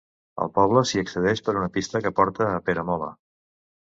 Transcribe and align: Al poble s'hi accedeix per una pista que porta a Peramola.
Al 0.43 0.49
poble 0.53 0.81
s'hi 0.91 1.01
accedeix 1.01 1.41
per 1.49 1.53
una 1.59 1.69
pista 1.77 2.03
que 2.05 2.13
porta 2.21 2.47
a 2.53 2.65
Peramola. 2.71 3.13